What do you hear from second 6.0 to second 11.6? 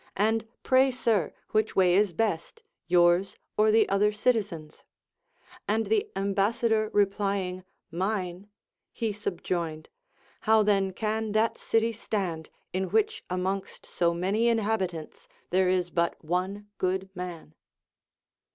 ambassador replying. Mine; he subjoined. How then can that